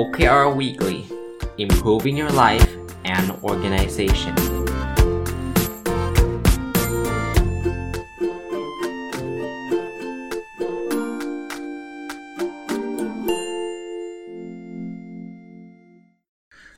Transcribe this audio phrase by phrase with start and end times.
[0.00, 0.98] OKR Weekly
[1.64, 2.70] Improving Your Life
[3.14, 4.34] and Organization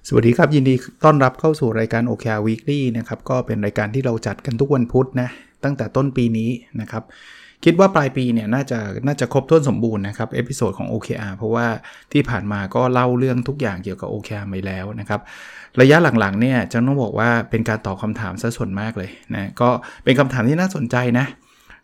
[0.09, 0.75] สวัสดีครับ ยินดี
[1.05, 5.29] ต้อนรับเข้าสู่รายการ OKR Weekly นะครับ ก็เป็นรายการที่เราจัดกันทุกวันพุธนะ
[5.65, 7.03] ตั้งแต่ต้นปีนี้นะครับ
[7.65, 11.67] คิดว่าปลายปีเนี่ยน่าจะน่าจะครบถ้วนสมบูรณ์นะครับ episode ของ OKR เพราะว่า
[12.13, 15.21] ที่ผ่านมาก็เล่าเรื่องทุกอย่างเกี่ยวกับ OKR ไปแล้วนะครับ
[15.81, 19.69] ระยะหลังๆเนี่ยจะต้องบอกว่าเป็นการตอบคำถามซะส่วนมากเลยนะก็
[20.05, 21.27] เป็นคำถามที่น่าสนใจนะ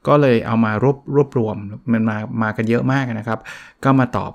[0.08, 1.56] ก็เลยเอามารวบรวบรวม
[1.92, 3.38] มันมามากันเยอะมากนะครับ
[3.84, 4.32] ก็มาตอบ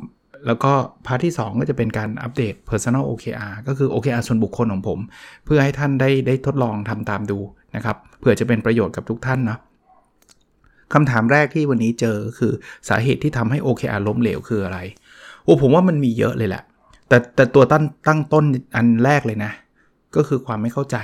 [0.47, 0.71] แล้วก็
[1.05, 4.99] part ที่ 2 ก็จะเป็นการอัปเดต Personal OKR ก็คือ OKR ส่วนบุคคลของผม
[5.45, 7.39] เพื่อให้ท่านได้ได้ทดลองทำตามดู
[7.75, 9.59] นะครับเพื่อจะเป็นประโยชน์กับทุกท่านเนาะ
[10.93, 12.51] คำถามแรกที่วันนี้เจอคือ
[12.89, 14.79] สาเหตุที่ทำให้ OKR ล้มเหลวคืออะไร
[15.43, 16.63] โอ้ผมว่ามันมีเยอะเลยแหละ
[17.07, 19.51] แต่แต่ตัวตั้งตั้งต้นอันแรกเลยนะ
[20.15, 20.97] ก็คือความไม่เข้าใจ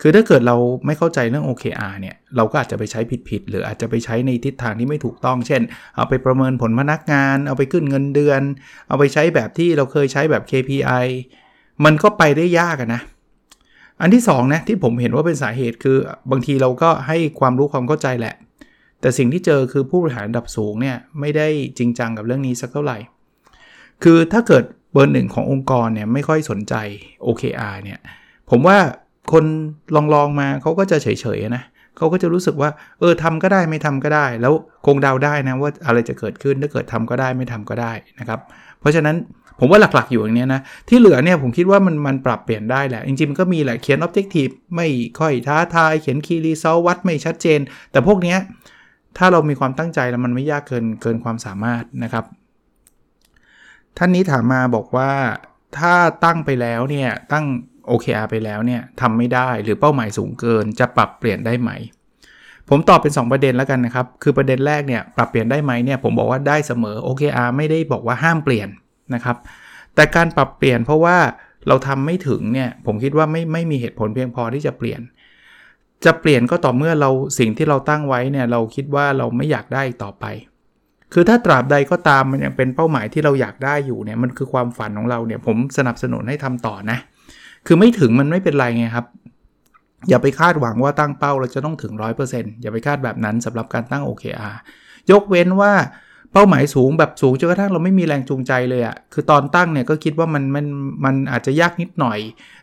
[0.00, 5.62] คือถ้าเกิดเราไม่เข้าใจเรื่อง OKR เนี่ย เราก็อาจจะไปใช้ผิดๆ หรืออาจจะไปใช้ในทิศทางที่ไม่ถูกต้อง เช่น
[5.96, 8.42] เอาไปประเมินผลพนักงาน เอาไปขึ้นเงินเดือน
[8.88, 11.06] เอาไปใช้แบบที่เราเคยใช้แบบ KPI
[11.84, 13.02] มันก็ไปได้ยากนะ
[14.00, 15.96] อันที่2นะที่ผมเห็นว่าเป็นสาเหตุคือ
[16.30, 18.34] บางทีเราก็ให้ความรู้ความเข้าใจแหละ
[19.02, 22.98] แต่สิ่งที่เจอคือผู้บริหารระดับสูงเนี่ยไม่ได้จริงจังกับเรื่องนี้สักเท่าไหร่
[24.02, 26.74] คือถ้าเกิดเบอร์หนึ่งขององค์กรเนี่ยไม่ค่อยสนใจ
[27.26, 27.98] OKR เนี่ย
[28.50, 28.78] ผมว่า
[29.32, 29.44] คน
[29.94, 31.64] ลองลองมาเขาก็จะเฉยๆนะ
[31.96, 34.52] เขาก็จะรู้สึกว่าเออทำก็ได้ไม่ทำก็ได้ แล้ว
[34.86, 38.40] คงเดาได้นะว่าอะไรจะเกิดขึ้นถ้าเกิดทำก็ได้ไม่ทำก็ได้นะครับ
[38.80, 39.16] เพราะฉะนั้น
[39.60, 44.88] ผมว่าหลักๆอยู่อย่างนี้นะ ที่เหลือเนี่ยผมคิดว่ามันมันปรับเปลี่ยนได้แหละ จริงๆมันก็มีแหละเขียน objective ไม่
[45.20, 47.60] ค่อยท้าทาย เขียน key result วัดไม่ชัดเจน
[47.92, 48.38] แต่พวกเนี้ย
[49.18, 52.24] ถ้าเรามีความตั้งใจแล้วมันไม่ยากเกินเกินความสามารถนะครับ
[53.98, 55.10] ท่านนี้ถามมาบอกว่า
[55.78, 55.94] ถ้า
[56.24, 57.44] ตั้งไปแล้วเนี่ยตั้ง
[57.90, 61.70] OKR ไปแล้วเนี่ยทำไม่ได้หรือเป้าหมายสูงเกิน จะปรับเปลี่ยนได้ไหม
[62.68, 68.68] ผมตอบเป็น 2 ประเด็นแล้วกันนะครับ คือประเด็นแรกเนี่ยปรับเปลี่ยนได้ไหมเนี่ยผมบอกว่าได้เสมอ OKR ไม่ได้บอกว่าห้ามเปลี่ยน
[69.14, 69.36] นะครับ
[69.94, 71.16] แต่การปรับเปลี่ยนเพราะว่า
[71.68, 75.00] เราทำไม่ถึงเนี่ยผมคิดว่าไม่ไม่มีเหตุผลเพียงพอที่จะเปลี่ยน
[76.04, 80.24] จะเปลี่ยนก็ต่อเมื่อเราสิ่งที่เราตั้งไว้เนี่ยเราคิดว่าเราไม่อยากได้ต่อไป
[81.12, 86.98] คือถ้าตราบใดก็ตามมันยังเป็นเป้าหมายที่เราอยากได้อยู่เนี่ยมันคือความฝันของเราเนี่ยผมสนับสนุนให้ทำต่อนะ
[87.66, 89.06] คือไม่ถึงมันไม่เป็นไรไงครับ
[90.08, 91.92] อย่าไปคาดหวังว่าตั้งเป้าเราจะต้องถึง
[92.28, 94.56] 100%อย่าไปคาดแบบนั้นสำหรับการตั้ง OKR
[95.10, 95.72] ยกเว้นว่า
[96.32, 100.66] เป้าหมายสูงแบบสูงจนกระทั่งเราไม่มีแรงจูงใจเลยอะ่ะ คือตอนตั้งเนี่ยก็คิดว่ามันมัน
[101.04, 102.18] มันอาจจะยากนิดหน่อย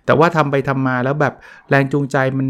[0.06, 1.34] แต่ว่าทำไปทำมาแล้วแบบ
[1.70, 2.48] แรงจูงใจมัน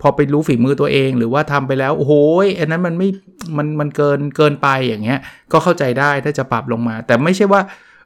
[0.00, 2.12] พอไปรู้ฝีมือตัวเองหรือว่าทำไปแล้ว โอ้โห
[2.58, 3.08] อันนั้นมันไม่
[3.56, 5.20] มันมันเกินเกินไปอย่างเงี้ย
[5.52, 7.60] ก็เข้าใจได้ถ้าจะปรับลงมา แต่ไม่ใช่ว่า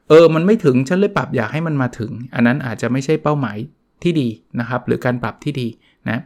[0.08, 3.56] เออ มันไม่ถึงฉันเลยปรับอยากให้มันมาถึง อันนั้นอาจจะไม่ใช่เป้าหมาย
[4.02, 4.28] ที่ดี
[4.60, 5.68] นะครับ หรือการปรับที่ดี
[6.10, 6.20] นะ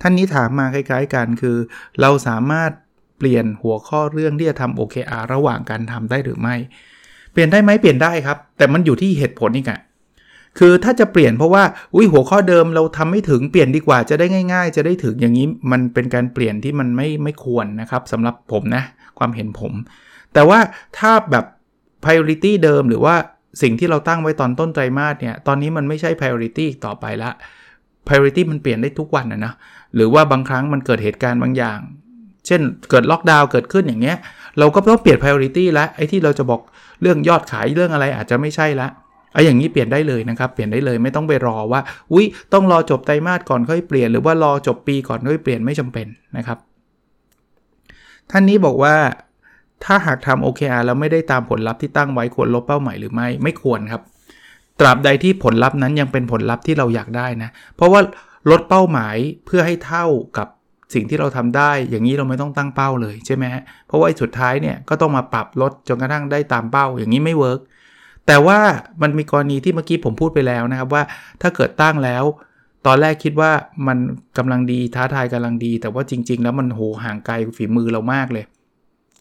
[0.00, 1.56] ท่านนี้ถามมาคล้ายๆกันคือ
[2.00, 2.70] เราสามารถ
[3.18, 6.54] เปลี่ยนหัวข้อเรื่องที่จะทำ OKR ระหว่างการทำได้หรือไม่
[7.32, 9.72] เปลี่ยนได้ไหมเปลี่ยนได้ครับ แต่มันอยู่ที่เหตุผลนี่ไง
[10.58, 18.82] คือถ้าจะเปลี่ยนเพราะว่าอุ้ยหัวข้อเดิมเราทำไม่ถึงเปลี่ยนดีกว่าจะได้ง่าย ๆ จะได้ถึงอย่างนี้มันเป็นการเปลี่ยนที่มันไม่ไม่ควรนะครับสำหรับผมนะ
[19.18, 19.72] ความเห็นผม
[20.34, 20.58] แต่ว่า
[20.98, 21.44] ถ้าแบบ
[22.04, 23.14] priority เดิมหรือว่า
[23.62, 27.30] สิ่งที่เราตั้งไว้ตอนต้นไตรมาสเนี่ยตอนนี้มันไม่ใช่ priority ต่อไปละ
[28.06, 29.52] priority มันเปลี่ยนได้ทุกวันนะนะ
[29.94, 31.78] หรือว่าบางครั้งมันเกิดเหตุการณ์บางอย่าง
[32.46, 34.16] เช่นเกิดล็อกดาวน์เกิดขึ้นอย่างเงี้ย
[34.58, 36.60] เราก็ต้องเปลี่ยน priority แล้วไอ้ที่เราจะบอก
[37.02, 38.88] เรื่องยอดขายเรื่องอะไรอาจจะไม่ใช่ละ
[39.36, 41.80] ไอ้อย่างนี้เปลี่ยนได้เลยนะครับ เปลี่ยนได้เลยไม่ต้องไปรอว่า
[42.12, 46.58] อุ้ยต้องรอจบไตรมาสก่อนค่อยเปลี่ยนหรือว่ารอจบปีก่อนค่อยเปลี่ยนไม่จำเป็นนะครับ
[48.30, 48.94] ท่านนี้บอกว่า
[49.84, 54.02] ถ้าหากทำ OKR แล้วไม่ได้ตามผลลัพธ์ที่ตั้งไว้ควรลบเป้าหมายหรือไม่ไม่ควรครับ
[54.80, 58.00] ตราบใดที่ผลลัพธ์นั้นยังเป็นผลลัพธ์ที่เราอยากได้นะ เพราะว่า
[58.50, 60.06] ลดเป้าหมายเพื่อให้เท่า
[60.38, 60.48] กับ
[60.94, 67.60] สิ่งที่เราทำได้ อย่างนี้เราไม่ต้องตั้งเป้าเลยใช่ไหมฮะเพราะว่าสุดท้ายเนี่ยก็ต้องมาปรับลดจนกระทั่งได้ตามเป้าอย่างนี้ไม่ work
[68.26, 68.58] แต่ว่า
[69.02, 71.02] มันมีกรณีที่เมื่อกี้ผมพูดไปแล้วนะครับว่า
[71.42, 72.24] ถ้าเกิดตั้งแล้ว
[72.86, 73.50] ตอนแรกคิดว่า
[73.86, 73.98] มัน
[74.38, 78.44] กำลังดีท้าทายกำลังดี แต่ว่าจริง ๆ แล้วมันโหห่างไกลฝีมือเรามากเลย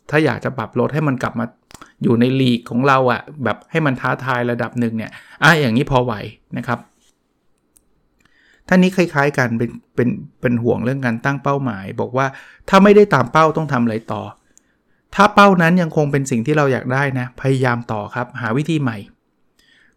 [0.09, 1.45] ถ้าอยากจะปรับลดให้มันกลับมา
[2.03, 5.11] อยู่ในลีกของเราอะ่ะแบบให้มันท้าทายระดับหนึ่งเนี่ย
[5.43, 6.13] อะอย่างนี้พอไหว
[6.57, 6.79] นะครับ
[8.67, 10.09] ท่านนี้คล้ายๆกันเป็นเป็น
[10.41, 12.27] เป็นห่วงเรื่องการตั้งเป้าหมาย บอกว่า
[12.69, 14.21] ถ้าไม่ได้ตามเป้าต้องทำอะไรต่อ
[15.15, 18.97] ถ้าเป้านั้นยังคงเป็นสิ่งที่เราอยากได้นะ พยายามต่อครับ หาวิธีใหม่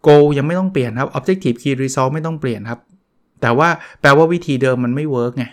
[0.02, 2.80] goal ยังไม่ต้องเปลี่ยนครับ objective key result ไม่ต้องเปลี่ยนครับ
[3.40, 3.68] แต่ว่า
[4.00, 5.44] แปลว่าวิธีเดิมมันไม่ work ไง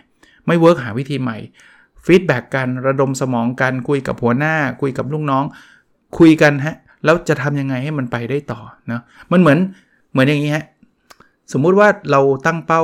[0.47, 1.37] ไม่ work หาวิธีใหม่
[2.05, 5.43] feedback กันระดมสมองกันคุยกับหัวหน้า คุยกับลูกน้อง
[6.17, 6.75] คุยกันฮะ
[7.05, 8.59] แล้วจะทำยังไงให้มันไปได้ต่อ
[8.91, 9.01] นะ
[9.31, 9.59] มันเหมือน
[10.11, 10.65] เหมือนอย่างนี้ฮะ
[11.53, 12.81] สมมุติว่าเราตั้งเป้า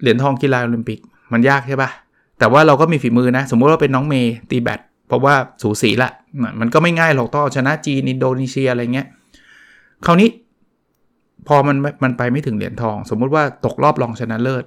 [0.00, 0.98] เหรียญทองกีฬาโอลิมปิก
[1.32, 1.90] มันยากใช่ปะ
[2.38, 4.80] แต่ว่าเราก็มีฝีมือนะ สมมุติว่าเป็นน้องเมย์ตีแบด
[5.12, 6.10] เพราะว่าสูสีละ
[6.60, 9.06] มันก็ไม่ง่ายหรอกต้องชนะจีนอินโดนีเซียอะไรเงี้ย
[10.06, 10.28] คราวนี้
[11.48, 14.64] พอมันมันไปไม่ถึงเหรียญทอง สมมุติว่าตกรอบรองชนะเลิศ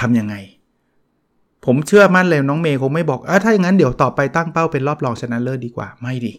[0.00, 0.34] ทำยังไง
[1.64, 6.32] ผมเชื่อมั่นเลยน้องเมย์คงไม่บอกอถ้าอย่างนั้นเดี๋ยวต่อไปตั้งเป้าเป็นรอบรองชนะเลิศดีกว่าไม่ดี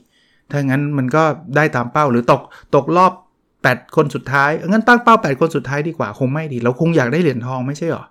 [0.49, 1.23] ถ้าอย่างนั้นมันก็
[1.55, 2.41] ได้ตามเป้าหรือตก
[2.75, 3.13] ตกรอบ
[3.53, 8.05] 8 คนสุดท้ายงั้นตั้งเป้า 8 คนสุดท้ายดีกว่าคงไม่ดี เราคงอยากได้เหรียญทองไม่ใช่หรอ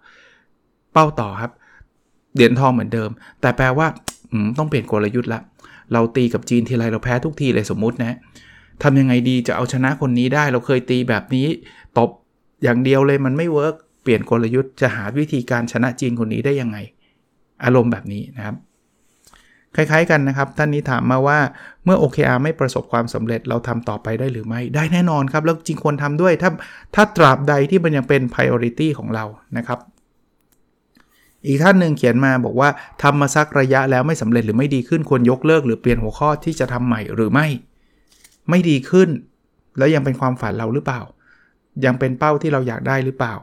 [0.92, 1.52] เป้าต่อครับ
[2.34, 3.10] เหรียญทองเหมือนเดิม
[3.40, 3.86] แต่แปลว่า
[4.58, 5.40] ต้องเปลี่ยนกลยุทธ์ละ
[5.92, 8.16] เราตีกับจีนทีไรเราแพ้ทุกทีเลยสมมุตินะ
[8.82, 11.46] ทำยังไงดีจะเอาชนะคนนี้ได้ เราเคยตีแบบนี้
[11.98, 12.10] ตบ
[12.62, 16.78] อย่างเดียวเลยมันไม่เวิร์กเปลี่ยนกลยุทธ์จะหาวิธีการชนะจีนคนนี้ได้ยังไง
[17.64, 18.56] อารมณ์แบบนี้นะครับ
[19.76, 21.38] คล้ายๆกันนะครับ ท่านนี้ถามมาว่า
[21.84, 26.50] เมื่อ OKR ไม่ประสบความสำเร็จเราทำต่อไปได้หรือไม่ ได้แน่นอนครับ แล้วจริงควรทำด้วยถ้า
[26.94, 29.24] ถ้าตราบใดที่มันยังเป็น priority ของเรา
[29.56, 29.78] นะครับ
[31.46, 32.68] อีกท่านหนึ่งเขียนมาบอกว่า
[33.02, 37.46] ทำมาสักระยะแล้วไม่สำเร็จหรือไม่ดีขึ้นควรยกเลิกหรือเปลี่ยนหัวข้อที่จะทำใหม่หรือไม่
[38.50, 39.08] ไม่ดีขึ้น
[39.78, 41.00] แล้วยังเป็นความฝันเราหรือเปล่า
[41.84, 43.34] ยังเป็นเป้าที่เราอยากได้หรือเปล่า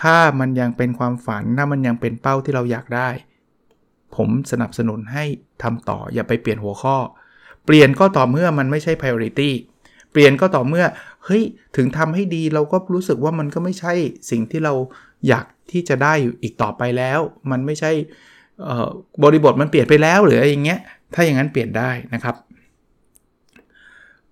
[0.00, 3.08] ถ้ามันยังเป็นความฝันถ้ามันยังเป็นเป้าที่เราอยากได้
[4.16, 5.24] ผมสนับสนุนให้
[5.62, 6.96] ทำต่ออย่าไปเปลี่ยนหัวข้อ
[7.66, 9.50] เปลี่ยนก็ต่อเมื่อมันไม่ใช่ priority
[10.12, 10.84] เปลี่ยนก็ต่อเมื่อ
[11.24, 11.42] เฮ้ย
[11.76, 13.92] ถึงทำให้ดีเราก็รู้สึกว่ามันก็ไม่ใช่
[14.30, 14.74] สิ่งที่เรา
[15.28, 17.20] อยาก ที่จะได้อยู่อีกต่อไปแล้ว
[17.50, 17.90] มันไม่ใช่
[19.22, 20.80] บริบทมันเปลี่ยนไปแล้วหรืออะไรอย่างเงี้ย
[21.14, 22.36] ถ้าอย่างนั้นเปลี่ยนได้นะครับ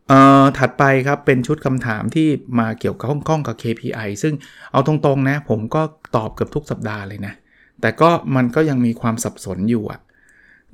[0.08, 2.28] เอ่อถัดไปครับเป็นชุดคำถามที่
[2.58, 4.34] มาเกี่ยวกับข้องกับ KPI ซึ่ง
[4.72, 5.82] เอาตรงๆนะผมก็
[6.16, 7.34] ตอบเกือบทุกสัปดาห์เลยนะ
[7.80, 10.00] แต่ก็มันก็ยังมีความสับสนอยู่อะ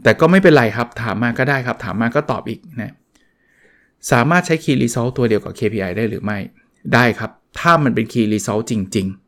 [0.03, 2.93] แต่ก็ไม่เป็นไรครับถามมาก็ได้ครับ ถามมาก็ตอบอีกนะ
[4.13, 6.39] สามารถใช้ Key Result ตัวเดียวกับ KPI ได้หรือไม่
[6.95, 7.31] ได้ครับ
[7.61, 9.26] ถ้ามันเป็น Key Result จริง ๆ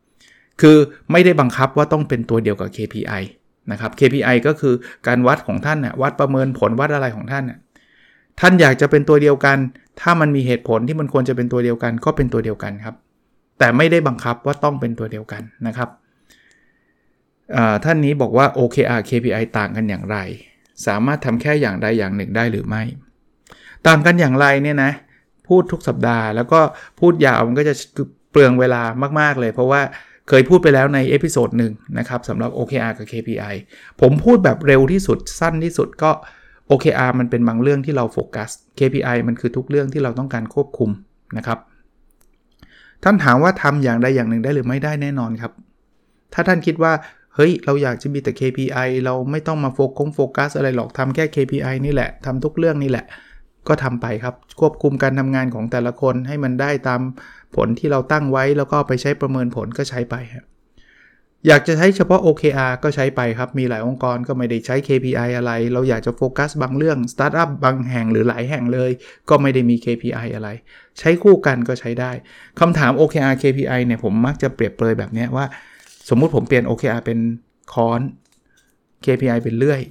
[0.61, 0.77] คือ
[1.11, 3.23] ไม่ได้บังคับว่าต้องเป็นตัวเดียวกับ KPI
[3.71, 4.73] นะครับ KPI ก็คือ
[5.07, 7.59] การวัดของท่านนะวัดประเมินผลวัดอะไรของท่านนะ
[8.39, 9.57] ท่านอยากจะเป็นตัวเดียวกัน
[10.01, 12.95] ถ้ามันมีเหตุผลที่มันควรจะเป็นตัวเดียวกันก็เป็นตัวเดียวกันครับ
[13.59, 15.89] แต่ไม่ได้บังคับว่าต้องเป็นตัวเดียวกันนะครับ
[17.85, 20.17] ท่านนี้บอกว่า OKR KPI ต่างกันอย่างไร
[20.85, 22.83] สามารถทำแค่อย่างใดอย่างหนึ่งได้หรือไม่
[23.87, 24.91] ต่างกันอย่างไรเนี่ยนะ
[25.47, 26.59] พูดทุกสัปดาห์ แล้วก็
[26.99, 27.73] พูดยาวมันก็จะ
[28.31, 28.81] เปลืองเวลา
[29.19, 29.81] มาก ๆ เลย เพราะว่า
[30.29, 33.55] เคยพูดไปแล้วใน episode หนึ่งนะครับสำหรับ OKR กับ KPI
[34.01, 36.11] ผมพูดแบบเร็วที่สุดสั้นที่สุดก็
[36.71, 38.49] OKR มันเป็นบางเรื่องที่เราโฟกัส
[38.79, 40.89] KPI มันคือทุกเรื่องที่เราต้องการควบคุม
[41.37, 41.59] นะครับ
[43.03, 45.51] ท่านถามว่าทำอย่างใดอย่างหนึ่งได้หรือไม่ได้แน่นอนครับ
[46.33, 46.93] ถ้าท่านคิดว่า
[47.35, 53.05] เฮ้ย เราอยากจะมีแต่ KPI เราไม่ต้องมาโฟกัสโฟกัสอะไรหรอกทำแค่ KPI นี่แหละทำทุกเรื่องนี่แหละ
[53.67, 57.01] ก็ทำไปครับ ควบคุมการทำงานของแต่ละคนให้มันได้ตาม
[57.55, 60.45] ผลที่เราตั้งไว้แล้วก็ไปใช้ประเมินผลก็ใช้ไปครับ
[61.47, 68.91] อยากจะใช้เฉพาะ OKR ก็ใช้ไปครับ มีหลายองค์กรก็ไม่ได้ใช้ KPI อะไร เราอยากจะโฟกัสบางเรื่อง สตาร์ทอัพบางแห่งหรือหลายแห่งเลย
[69.29, 70.49] ก็ไม่ได้มี KPI อะไร
[70.99, 72.11] ใช้คู่กันก็ใช้ได้
[72.59, 75.45] คำถาม OKR KPI เนี่ยผมมักจะเปรียบเปรยแบบนี้ว่า
[76.09, 77.19] สมมุติผมเปลี่ยน OKR เป็น
[77.73, 78.01] คอน
[79.05, 79.81] KPI เป็นเลื่อย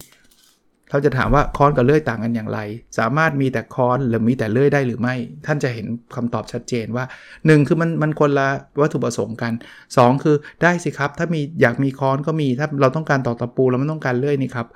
[0.90, 2.60] เราจะถามว่าค้อนกับเลื่อยต่างกันอย่างไร
[2.98, 5.14] สามารถมีแต่ค้อนหรือมีแต่เลื่อยได้หรือไม่
[5.46, 7.04] ท่านจะเห็นคำตอบชัดเจนว่า
[7.36, 8.48] 1 คือมันมันคนละ
[8.80, 9.52] วัตถุประสงค์กัน
[9.88, 14.66] 2 คือได้สิครับ ถ้ามีอยากมีค้อนก็มี ถ้าเราต้องการตอกตะปูเราไม่ต้องการเลื่อยนี่ครับ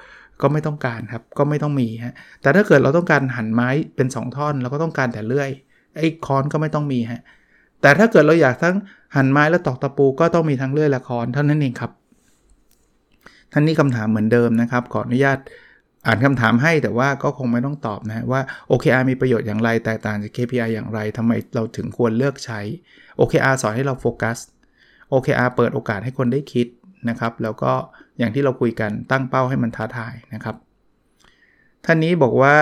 [0.43, 5.51] ก็ไม่ต้องการครับ ก็ไม่ต้องมีฮะ แต่ถ้าเกิดเราต้องการหั่นไม้เป็น 2 ท่อนเราก็ต้องการแต่เลื่อย
[5.97, 7.23] ไอ้ค้อนก็ไม่ต้องมีฮะ
[7.83, 8.77] แต่ถ้าเกิดเราอยากทั้ง
[9.17, 11.91] หั่นไม้และตอกตะปูก็ต้องมีทั้งเลื่อยและค้อนเท่านั้นเองครับ
[13.53, 15.39] ท่านนี้คำถามเหมือนเดิมนะครับ ขออนุญาต
[16.07, 18.41] อ่านคำถามให้แต่ว่าก็คงไม่ต้องตอบนะว่า
[18.71, 22.61] OKR มีประโยชน์อย่างไร แตกต่างจาก KPI อย่างไรทำไมเราถึงควรเลือกใช้
[23.19, 24.39] OKR สอนให้เราโฟกัส
[25.13, 26.67] OKR เปิดโอกาสให้คนได้คิด
[27.09, 27.73] นะครับ แล้วก็
[28.19, 30.57] อย่างที่เราคุยกันตั้งเป้าให้มันท้าทายนะครับ
[31.85, 32.57] ท่านนี้บอกว่า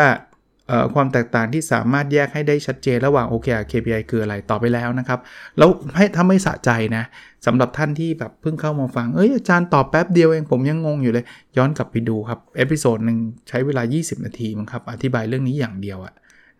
[0.95, 5.21] ความแตกต่างที่สามารถแยกให้ได้ชัดเจนระหว่าง OKR KPI คืออะไรต่อไปแล้วนะครับ
[5.59, 7.05] แล้วให้ถ้าไม่สะใจนะ
[7.47, 11.25] สำหรับท่านที่แบบเพิ่งเข้ามาฟัง เอ้ยอาจารย์ตอบแป๊บเดียวเองผมยังงงอยู่เลย
[11.57, 16.15] ย้อนกลับไปดูครับ episode หนึ่งใช้เวลา 20 นาทีมั้งครับ อธิบายเรื่องนี้อย่างเดียวอะ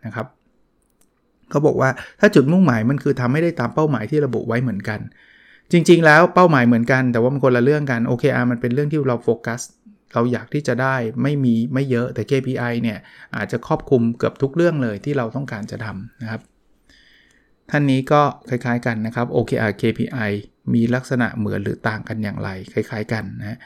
[0.05, 0.27] นะครับ
[1.51, 1.91] เขาบอกว่า
[2.21, 5.01] ถ้าจุดมุ่งหมายมันคือทำให้ได้ตามเป้าหมายที่ระบุไว้เหมือนกัน
[5.73, 9.61] จริง ๆ แล้วเป้าหมายเหมือนกัน แต่ว่ามันคนละเรื่องกัน OKR มันเป็นเรื่องที่เราโฟกัส
[10.15, 12.99] เราอยากที่จะได้ไม่มีไม่เยอะแต่ KPI เนี่ย
[13.37, 16.41] อาจจะครอบคลุมเกือบทุกเรื่องเลยที่เราต้องการจะทำนะครับ
[17.71, 20.31] ท่านนี้ก็คล้ายๆกันนะครับ OKR KPI
[20.75, 23.59] มีลักษณะเหมือนหรือต่างกันอย่างไร คล้าย ๆ กันนะ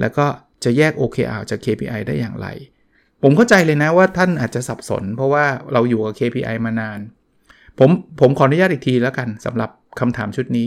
[0.00, 0.26] แล้วก็
[0.64, 2.48] จะแยก OKR จาก KPI ได้อย่างไร
[3.22, 6.98] ผมเข้าใจเลยนะว่าท่านอาจจะสับสน เพราะว่าเราอยู่กับ KPI มานาน
[7.78, 9.70] ผมผมขออนุญาตอีกทีแล้วกันสำหรับ
[10.00, 10.66] คำถามชุดนี้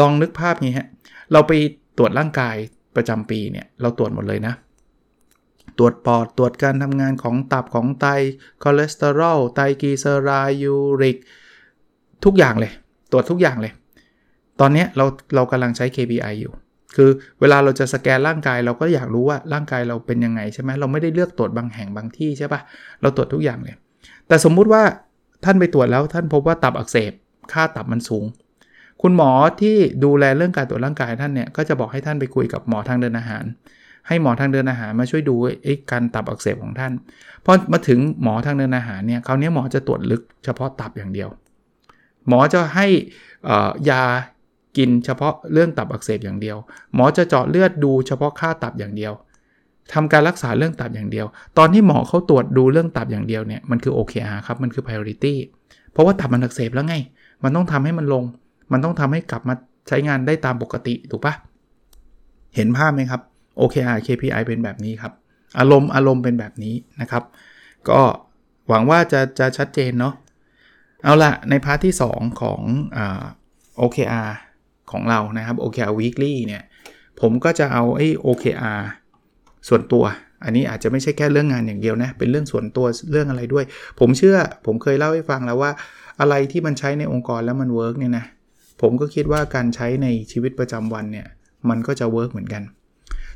[0.00, 0.86] ลองนึกภาพนี้ฮะ
[1.32, 1.52] เราไป
[1.98, 2.56] ตรวจร่างกาย
[2.96, 4.54] ประจำปีเนี่ยเราตรวจหมดเลยนะ
[5.78, 8.06] ตรวจปอดตรวจการทำงานของตับของไต
[8.62, 11.16] คอเลสเตอรอลไตรกลีเซอไรด์ยูริก
[12.24, 12.72] ทุกอย่างเลย
[13.12, 13.72] ตรวจทุกอย่างเลย
[14.60, 16.52] ตอนนี้เราเรากำลังใช้ KPI อยู่
[16.96, 22.60] คือเวลาเราจะสแกนร่างกายเราก็อยากรู้ว่าร่างกายเราเป็นยังไงใช่ไหมเราไม่ได้เลือกตรวจบางแห่งบางที่ใช่ปะ
[23.02, 23.74] เราตรวจทุกอย่างเลย
[24.28, 24.82] แต่สมมุติว่า
[25.44, 27.12] ท่านไปตรวจแล้วท่านพบว่าตับอักเสบ
[27.52, 28.24] ค่าตับมันสูง
[29.02, 29.30] คุณหมอ
[29.60, 33.44] ที่ดูแลเรื่องการตรวจร่างกายท่านเนี่ยก็จะบอกให้ท่านไปคุยกับหมอทางเดินอาหาร
[34.08, 35.34] ให้หมอทางเดินอาหารมาช่วยดู
[35.64, 36.92] ไอ้การตับอักเสบของท่าน
[37.44, 41.28] พอมาถึงหมอทางเดินอาหารเนี่ยคราวนี้หมอจะตรวจลึกเฉพาะตับอย่างเดียว
[42.28, 42.86] หมอจะให้
[43.90, 44.02] ยา
[44.76, 46.56] กินเฉพาะเรื่องตับอักเสบอย่างเดียว
[46.94, 49.12] หมอจะเจาะเลือดดูเฉพาะค่าตับอย่างเดียว
[49.92, 51.26] ทำการรักษาเรื่องตับอย่างเดียว
[51.58, 55.34] ตอนที่หมอเขาตรวจดูเรื่องตับอย่างเดียวเนี่ยมันคือ OKR ครับมันคือ priority
[55.92, 56.94] เพราะว่าตับมันอักเสบแล้วไง
[57.42, 58.24] มันต้องทำให้มันลง
[58.72, 59.54] มันต้องทำให้กลับมา
[59.88, 61.34] ใช้งานได้ตามปกติถูกปะ
[62.56, 63.20] เห็นภาพไหมครับ
[63.60, 65.12] OKR KPI เป็นแบบนี้ครับ
[65.58, 67.24] อารมณ์อารมณ์เป็นแบบนี้นะครับ
[67.88, 68.00] ก็
[68.68, 70.14] หวังว่าจะจะชัดเจนเนาะ
[71.04, 72.60] เอาละในพาร์ทที่ 2 ของ
[72.96, 72.98] อ
[73.80, 74.30] OKR
[74.90, 76.62] ของเรานะครับ OKR weekly เนี่ย
[77.20, 78.80] ผมก็จะเอาไอ้ OKR
[79.68, 80.04] ส่วนตัว
[80.44, 83.64] อันนี้อาจจะไม่ใช่แค่เรื่องงานอย่างเดียวนะ เป็นเรื่องส่วนตัวเรื่องอะไรด้วย
[84.00, 85.70] ผมเชื่อผมเคยเล่าให้ฟังแล้วว่า
[86.20, 88.24] อะไรที่มันใช้ในองค์กรแล้วมัน work เนี่ยนะ
[88.82, 91.26] ผมก็คิดว่าการใช้ในชีวิตประจำวันเนี่ย
[91.68, 92.62] มันก็จะ work เหมือนกัน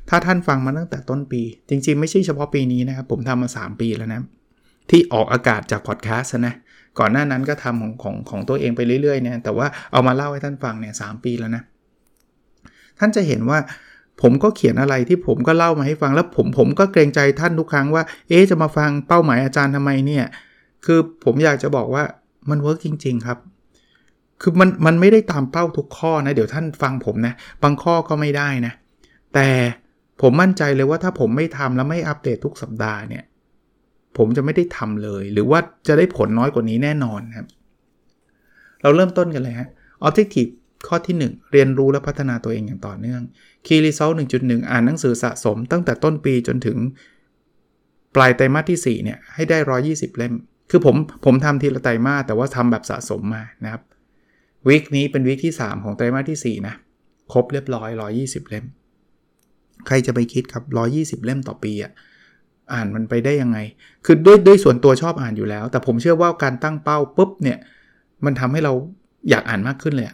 [0.08, 4.20] ถ้าท่านฟังมาตั้งแต่ต้นปี จริงๆ ไม่ใช่เฉพาะปีนี้นะครับ ผมทำมา 3 ปีแล้วนะ
[4.90, 6.54] ที่ออกอากาศจากพอดแคสต์นะ
[6.98, 11.62] ก่อนหน้านั้นก็ทำของของของตัวเองไปเรื่อยๆเนี่ยแต่ว่าเอามาเล่าให้ท่านฟังเนี่ย3 ปีแล้วนะ
[12.98, 13.58] ท่านจะเห็นว่า
[14.22, 20.24] ผมก็เขียนอะไรที่ผมก็เล่ามาให้ฟังแล้วผมผมก็เกรงใจท่านทุกครั้งว่า เอ๊จะมาฟังเป้าหมายอาจารย์ทำไมเนี่ย
[20.84, 22.04] คือผมอยากจะบอกว่า
[22.50, 23.38] มันเวิร์กจริง ๆ ครับ
[24.40, 28.72] คือมันมันไม่ได้ตามเป้าทุกข้อนะ เดี๋ยวท่านฟังผมนะ บางข้อก็ไม่ได้นะ
[29.34, 29.48] แต่
[30.22, 33.24] ผมมั่นใจเลยว่าถ้าผมไม่ทำแล้วไม่อัปเดตทุกสัปดาห์เนี่ย
[34.16, 37.46] ผมจะไม่ได้ทำเลย หรือว่าจะได้ผลน้อยกว่านี้แน่นอนครับ
[38.82, 39.68] เราเริ่มต้นกันเลยฮะ
[40.06, 40.50] Objective
[40.88, 43.22] ข้อที่ 1 เรียนรู้และพัฒนาตัวเองอย่างต่อเนื่อง
[43.66, 46.78] Key Result 1.1 อ่านหนังสือสะสม ตั้งแต่ต้นปีจนถึง
[48.14, 50.34] ปลายไตรมาสที่ 4 เนี่ย ให้ได้ 120 เล่ม
[50.70, 53.82] คือผมผมทำทีละไตรมาสแต่ว่าทำแบบสะสมมานะครับ
[54.68, 56.74] วีคนี้เป็นวีคที่ 3 ของไตรมาสที่ 4 นะ
[57.32, 58.64] ครบเรียบร้อย 120 เล่ม
[59.86, 60.64] ใครจะไปคิดครับ
[60.96, 61.92] 120 เล่มต่อปีอะ
[62.72, 63.58] อ่านมันไปได้ยังไง
[64.04, 67.58] คือด้วยด้วยส่วนตัวชอบอ่านอยู่แล้ว แต่ผมเชื่อว่าการตั้งเป้าปุ๊บเนี่ย
[68.24, 68.72] มันทำให้เรา
[69.30, 70.06] อยากอ่านมากขึ้นเลย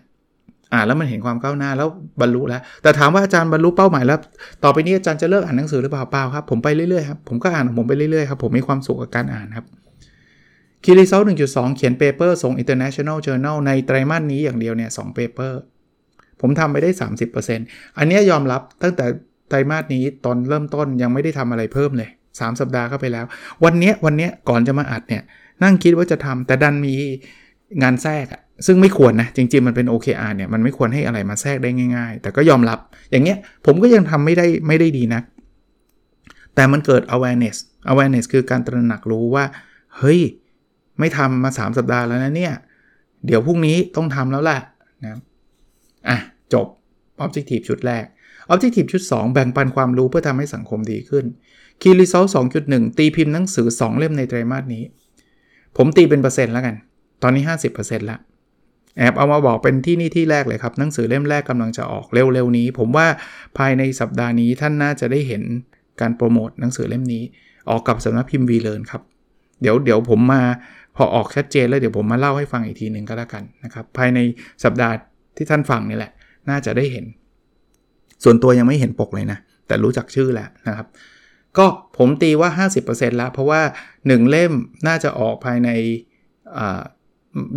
[0.75, 1.89] อ่านแล้วมันเห็นความก้าวหน้าแล้ว
[2.21, 4.19] บรรลุแล้ว แต่ถามว่าอาจารย์บรรลุเป้าหมายแล้ว
[4.65, 9.67] ต่อไปนี้อาจารย์จะเลิกอ่านหนังสือหรือเปล่าเปล่าครับ ผมไปเรื่อยๆครับ ผมก็อ่านของผมไปเรื่อยๆครับ ผมมีความสุขกับการอ่านครับ
[10.85, 15.61] key result 1.2เขียน paper ส่ง international journal ในไตรมาสนี้อย่างเดียวเนี่ย3 paper
[16.41, 16.91] ผมทำไปได้
[17.45, 19.07] 30%อันนี้ยอมรับตั้งแต่
[19.49, 23.25] ไตรมาสนี้ตอนเริ่มต้นยังไม่ได้ทำอะไรเพิ่มเลย 3 สัปดาห์ก็ไปแล้ว
[23.65, 25.23] วันนี้วันนี้ก่อนจะมาอัดเนี่ย
[25.62, 26.95] นั่งคิดว่าจะทำแต่ดันมี
[27.83, 32.79] งานแทรกอะซึ่งไม่ควรนะ จริง ๆ มันเป็น OKR เนี่ย มันไม่ควรให้อะไรมาแทรกได้ง่าย ๆ แต่ก็ยอมรับ
[33.11, 35.21] อย่างเงี้ยผมก็ยังทำไม่ได้ไม่ได้ดีนะ
[36.55, 37.57] แต่มันเกิด awareness
[37.93, 39.45] awareness คือการตระหนักรู้ว่า
[39.99, 40.21] เฮ้ย
[40.99, 42.55] ไม่ทำมา 3 สัปดาห์แล้วนะเนี่ย
[43.27, 44.61] เดี๋ยวพรุ่งนี้ต้องทำแล้วแหละ
[45.05, 45.19] นะ
[46.09, 46.19] อะ
[46.53, 46.67] จบ
[47.25, 48.05] objective ชุดแรก
[48.53, 51.25] objective ชุด 2 แบ่งปันความรู้เพื่อทำให้สังคมดีขึ้น
[51.81, 52.29] key result
[52.63, 54.85] 2.1 ตีพิมพ์หนังสือ 2 เล่มในไตรมาสนี้
[55.77, 56.75] ผมตีเป็นเปอร์เซ็นต์แล้วกัน
[57.23, 57.43] ตอนนี้
[57.75, 58.21] 50%แล้ว
[58.99, 63.07] แอบเอามาบอกเป็นที่นี่ที่แรกเลยครับ หนังสือเล่มแรกกำลังจะออกเร็วๆนี้ ผมว่า
[63.59, 65.43] ภายในสัปดาห์นี้ท่านน่าจะได้เห็น
[66.01, 67.23] การโปรโมทหนังสือเล่มนี้
[67.71, 69.03] ออกกับสำนักพิมพ์วีเลนครับ
[69.61, 70.43] เดี๋ยวเดี๋ยวผมมา
[70.97, 74.19] พอออกชัดเจนแล้วเดี๋ยวผมมาเล่าให้ฟังอีกทีหนึ่งก็แล้วกันนะครับ ภายใน
[74.65, 74.95] สัปดาห์
[75.37, 76.13] ที่ท่านฟังนี่แหละ
[76.51, 77.05] น่าจะได้เห็น
[78.25, 80.87] ส่วนตัวยังไม่เห็นปกเลยนะ แต่รู้จักชื่อแล้วนะครับ
[81.59, 81.67] ก็
[81.99, 83.61] ผมตีว่า 50%แล้ว เพราะว่า
[83.97, 84.53] 1 เล่ม
[84.87, 85.69] น่าจะออกภายใน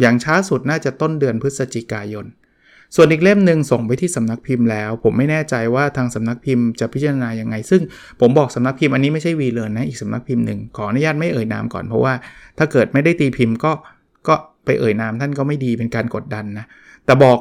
[0.01, 2.25] อย่างช้าสุดน่าจะต้นเดือนพฤศจิกายน
[2.95, 7.81] ส่วนอีกเล่มหนึ่งส่งไปที่สำนักพิมพ์แล้ว ผมไม่แน่ใจว่าทางสำนักพิมพ์จะพิจารณายังไง ซึ่ง
[8.19, 12.13] ผมบอกสำนักพิมพ์อันนี้ไม่ใช่วีเลนนะ อีกสำนักพิมพ์หนึ่งขออนุญาตไม่เอ่ยนามก่อนเพราะว่า
[12.57, 13.71] ถ้าเกิดไม่ได้ตีพิมพ์ก็
[14.27, 16.65] ก็ไปเอ่ยนามท่านก็ไม่ดีเป็นการกดดันนะ
[17.05, 17.37] แต่บอก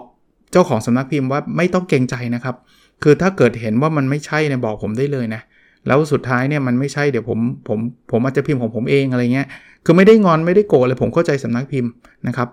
[0.53, 2.57] เจ้าของสำนักพิมพ์ว่าไม่ต้องเกรงใจนะครับ
[3.03, 5.43] คือถ้าเกิดเห็นว่ามันไม่ใช่เนี่ยบอกผมได้เลยนะ
[5.87, 7.79] แล้วสุดท้ายเนี่ยมันไม่ใช่เดี๋ยวผมผม
[8.11, 9.49] ผมอาจจะพิมพ์ของผมเองอะไรเงี้ย
[9.85, 11.91] คือไม่ได้งอนไม่ได้โกรธเลยผมเข้าใจสำนักพิมพ์
[12.27, 12.49] นะครับ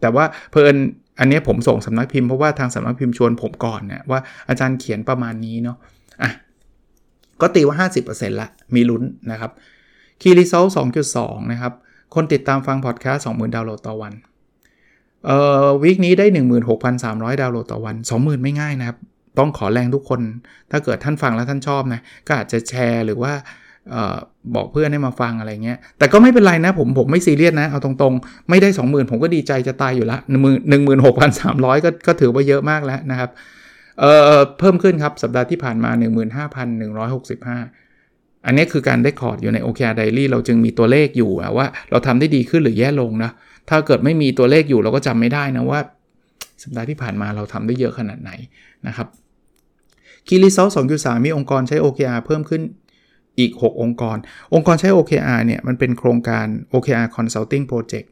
[0.00, 0.76] แต่ว่าเพลิน
[1.18, 5.76] อันนี้ผมส่งสำนักพิมพ์เพราะว่าทางสำนักพิมพ์ชวนผมก่อนนะว่าอาจารย์เขียนประมาณนี้เนาะ
[6.22, 6.30] อะ
[7.40, 9.50] ก็ตีว่า 50%ละมีลุ้นนะครับ
[10.20, 10.70] Key Result
[11.10, 11.72] 2.2 นะครับ
[12.14, 14.12] คนติดตามฟังพอดแคสต์20,000 ดาวน์โหลดต่อวัน
[15.26, 16.26] เอ่อวีคนี้ได้
[16.84, 18.98] 16,300 ดาวน์โหลดต่อวัน 20,000 ไม่ง่ายนะครับ
[19.38, 20.20] ต้องขอแรงทุกคน
[20.70, 23.32] ถ้าเกิดท่านฟังแล้วท่านชอบนะ ก็อาจจะแชร์หรือว่า
[24.54, 30.18] บอกเพื่อนให้มาฟังอะไรเงี้ย แต่ก็ไม่เป็นไรนะผมผมไม่ซีเรียสนะ เอาตรงๆ ไม่ได้ 20,000 ผมก็ดีใจจะตายอยู่ละ
[30.80, 33.30] 16,300ก็ก็ถือว่าเยอะมากแล้วนะครับ
[34.00, 35.90] เอ่อเพิ่มขึ้นครับ สัปดาห์ที่ผ่านมา
[37.18, 43.30] 15,165 อันนี้คือการได้คอร์ดอยู่ใน OKR Diary เราจึงมีตัวเลขอยู่ว่า เราทำได้ดีขึ้นหรือแย่ลงนะ
[43.70, 45.80] ถ้าเกิดไม่มีตัวเลขอยู่เราก็จำไม่ได้นะว่า
[46.62, 48.30] สัปดาห์ที่ผ่านมาเราทำได้เยอะขนาดไหน
[48.86, 49.08] นะครับ
[50.26, 52.62] Key Result 2.3 มีองค์กรใช้ OKR เพิ่มขึ้น
[53.38, 54.16] อีก 6 องค์กร
[54.54, 58.06] องค์กรใช้ OKR เนี่ย มันเป็นโครงการ OKR Consulting Project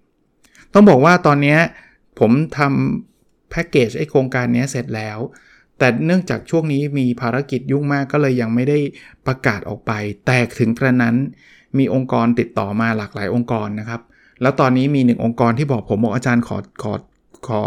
[0.75, 1.57] ต้องบอกว่าตอนนี้
[2.19, 5.19] ผมทำแพ็กเกจไอโครงการนี้เสร็จแล้ว
[5.79, 8.79] แต่เนื่องจากช่วงนี้มีภารกิจยุ่งมากก็เลยยังไม่ได้
[9.27, 9.93] ประกาศออกไป
[10.27, 11.17] แต่ถึงกระนั้น
[11.79, 14.01] มีองค์กรติดต่อมาหลากหลายองค์กรนะครับ
[14.43, 16.93] แล้วตอนนี้มีหนึ่งองค์กรที่บอกผมบอกอาจารย์ขอขอ
[17.49, 17.61] ขอ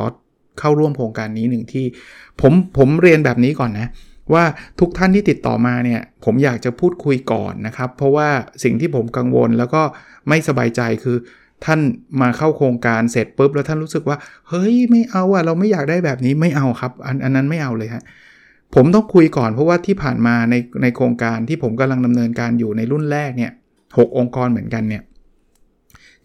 [0.60, 1.86] เข้าร่วมโครงการนี้หนึ่งที่
[2.42, 3.88] ผมผมเรียนแบบนี้ก่อนนะ
[4.34, 4.44] ว่า
[4.80, 8.30] ทุกท่านที่ติดต่อมาเนี่ยผมอยากจะพูดคุยก่อนนะครับ เพราะว่า
[8.64, 9.82] สิ่งที่ผมกังวลแล้วก็
[10.30, 11.18] ไม่สบายใจคือ
[11.66, 11.80] ท่าน
[12.22, 14.18] มาเข้าโครงการเสร็จปุ๊บแล้วท่านรู้สึกว่า
[14.50, 18.04] เฮ้ยไม่เอาอะเราไม่อยากได้แบบนี้ไม่เอาครับ อันอันนั้นไม่เอาเลยฮะ
[18.76, 23.52] ผมต้องคุยก่อนเพราะว่าที่ผ่านมาในในโครงการที่ผมกำลังดำเนินการอยู่ในรุ่นแรกเนี่ย
[23.98, 25.04] หองค์กรเหมือนกันเนี่ย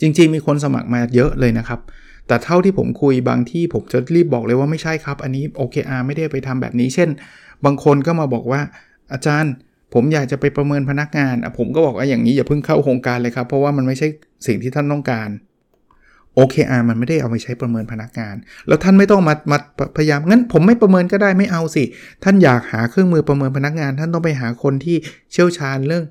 [0.01, 1.81] จริงๆมีคนสมัครมาเยอะเลยนะครับ
[2.27, 7.09] แต่เท่าที่ผมคุยบางที่ผมจะรีบบอกเลยว่าไม่ใช่ครับ อันนี้ OKR ไม่ได้ไปทำแบบนี้ เช่น
[7.65, 8.61] บางคนก็มาบอกว่า
[9.13, 9.53] อาจารย์
[9.95, 14.09] ผมอยากจะไปประเมินพนักงานผมก็บอกว่าอย่างนี้อย่าเพิ่งเข้าโครงการเลยครับ เพราะว่ามันไม่ใช่
[14.47, 15.29] สิ่งที่ท่านต้องการ
[16.39, 18.35] OKR มันไม่ได้เอาไปใช้ประเมินพนักงาน
[18.69, 19.59] แล้วท่านไม่ต้องมามา
[19.97, 21.85] พยายามงั้นผมไม่ประเมินก็ได้ไม่เอาสิ
[22.25, 24.97] ท่านอยากหาเครื่องมือประเมินพนักงาน ท่านต้องไปหาคนที่
[25.33, 26.05] เชี่ยวชาญเรื่อง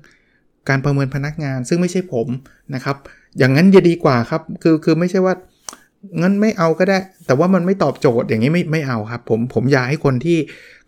[0.68, 2.26] การประเมินพนักงาน ซึ่งไม่ใช่ผม
[2.74, 2.96] นะครับ
[3.38, 5.34] อย่างนั้นจะดีกว่าครับ คือคือไม่ใช่ว่า
[6.20, 10.38] งั้นไม่เอาก็ได้ แต่ว่ามันไม่ตอบโจทย์อย่างนี้ไม่ไม่เอาครับผมผมอยากให้คนที่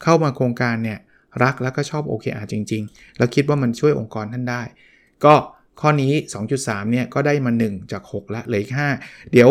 [0.03, 0.99] เข้ามาโครงการเนี่ย
[1.43, 4.63] รักแล้วก็ชอบ OKR จริง ๆ แล้วคิดว่ามันช่วยองค์กรท่านได้
[5.25, 5.35] ก็
[5.81, 6.13] ข้อนี้
[6.53, 8.73] 2.3 เนี่ยก็ได้มา 1 จาก 6ล้วเหลืออีก
[9.03, 9.51] 5 เดี๋ยว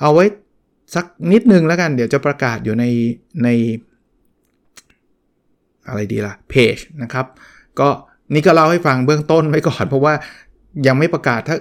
[0.00, 0.24] เอาไว้
[0.94, 2.84] สักนิดนึงแล้วกัน เดี๋ยวจะประกาศอยู่ใน
[3.44, 3.48] ใน
[5.88, 7.26] อะไรดีละ่ะเพจนะครับ
[7.80, 7.88] ก็
[8.34, 10.14] นี่ก็เล่าให้ฟังเบื้องต้นไว้ก่อน เพราะว่า
[10.86, 11.56] ยังไม่ประกาศถ้า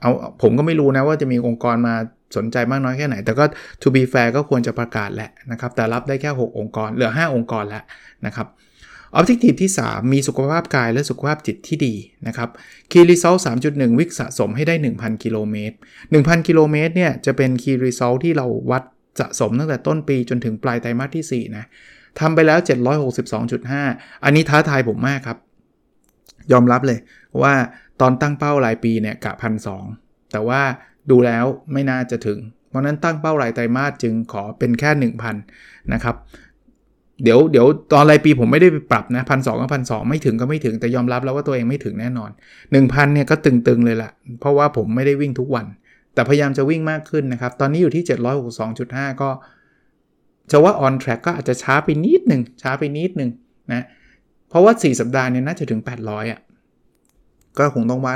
[0.00, 0.10] เอา
[0.42, 1.94] ผมก็ไม่รู้นะว่าจะมีองค์กรมา
[2.36, 3.44] สนใจมากน้อยแค่ไหน แต่ก็
[3.82, 7.82] to be fair ก็ควรจะประกาศแหละนะครับ แต่รับได้แค่ 6 องค์กร เหลือ 5 องค์กรแล้ว
[8.26, 8.48] นะครับ
[9.18, 11.94] Objective ที่ 3 มีสุขภาพกายและสุขภาพจิตที่ดี
[12.26, 12.48] นะครับ
[12.90, 15.76] Key Result 3.1 วิกสะสมให้ได้ 1,000 กิโลเมตร
[16.12, 18.82] 1,000 กิโลเมตรเนี่ยจะเป็น Key Result ที่เราวัด
[19.20, 21.64] สะสมตั้งแต่ต้นปีจนถึงปลายไตรมาสที่ 4 นะ
[22.20, 22.58] ทำไปแล้ว
[23.40, 25.38] 762.5 อันนี้ท้าทายผมมากครับ
[26.52, 26.98] ยอมรับเลย
[27.42, 27.54] ว่า
[28.00, 29.68] ตอนตั้งเป้ารายปีเนี่ยกะพันส
[30.32, 30.62] แต่ว่า
[31.10, 34.90] ดูแล้วไม่น่าจะถึง เพราะนั้นตั้งเป้ารายไตรมาสจึงขอเป็นแค่
[35.42, 36.16] 1,000 นะครับ
[37.22, 42.30] เดี๋ยวเดี๋ยวตอนรายปีผมไม่ได้ไปปรับนะพันสองกับพันสองไม่ถึงก็ไม่ถึงแต่ยอมรับแล้วว่าตัวเองไม่ถึงแน่นอน
[42.72, 45.66] 1,000เนี่ยก็ตึงๆเลยละ่ะ เพราะว่าผมไม่ได้วิ่งทุกวัน
[46.14, 48.04] แต่พยายามจะวิ่งมากขึ้นนะครับ ตอนนี้อยู่ที่
[48.62, 49.30] 762.5 ก็
[50.50, 53.30] จะว่า on track ก็อาจจะช้าไปนิดหนึ่งช้าไปนิดหนึ่ง
[53.72, 53.84] นะ
[54.48, 56.40] เพราะว่า 4 สัปดาห์เนี่ยน่าจะถึง 800อะ
[57.58, 58.14] ก็คงต้องว่า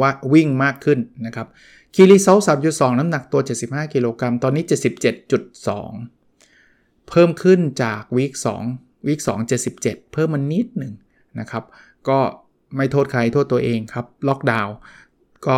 [0.00, 1.46] ว่าวิ่งมากขึ้นนะครับ
[1.94, 4.64] คีรีเซล3.2 น้ำหนักตัว 75 กิโลกรัมตอนนี้
[5.46, 8.32] 77.2 เพิ่มขึ้นจากวีค
[8.70, 9.30] 2วีค2
[9.72, 10.92] 77 เพิ่มมานิดหนึ่ง
[11.40, 11.64] นะครับ
[12.08, 12.18] ก็
[12.76, 14.74] ไม่โทษใครโทษตัวเองครับ ล็อกดาวน์
[15.46, 15.56] ก็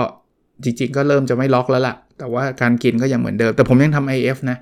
[0.64, 4.58] จริงๆ ก็เริ่มจะไม่ล็อกแล้วละ่ะ แต่ว่าการกินก็ยังเหมือนเดิม แต่ผมยังทำ IF นะ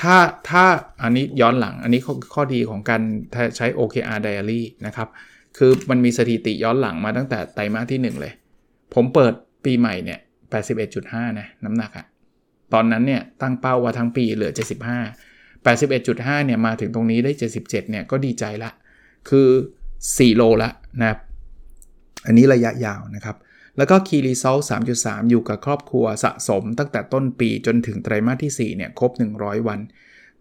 [0.00, 0.16] ถ้า
[0.48, 0.64] ถ้า
[1.02, 2.00] อันนี้ย้อนหลังอันนี้
[2.34, 3.02] ข้อดีของการ
[3.56, 5.08] ใช้ OKR Diary นะครับ
[5.56, 8.32] คือมันมีสถิติย้อนหลังมาตั้งแต่ไตรมาสที่ 1 เลย
[8.94, 9.32] ผมเปิด
[9.64, 10.18] ปีใหม่เนี่ย
[10.78, 12.06] 81.5 นะน้ำหนักอะ
[12.72, 14.52] ตอนนั้นเนี่ยตั้งเป้าว่าทั้งปีเหลือ
[15.22, 18.70] 75 81.5 เนี่ยมาถึงตรงนี้ได้ 77 เนี่ยก็ดีใจละ
[19.28, 19.48] คือ
[19.96, 21.18] 4 โลละนะครับ
[22.26, 23.36] อันนี้ระยะยาวนะครับ
[23.76, 24.62] แล้วก็ Key Result
[24.96, 29.80] 3.3 อยู่กับครอบครัวสะสมตั้งแต่ต้นปีจนถึงไตรมาสที่ 4 เนี่ยครบ 100 วัน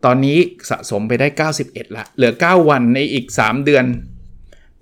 [0.06, 0.38] ตอนนี้
[0.69, 1.28] สะสมไปได้
[1.62, 3.86] 91 ละ เหลือ 9 วันในอีก 3 เดือน